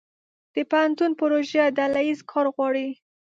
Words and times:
د 0.53 0.55
پوهنتون 0.71 1.11
پروژه 1.21 1.63
ډله 1.77 2.01
ییز 2.07 2.19
کار 2.31 2.45
غواړي. 2.55 2.87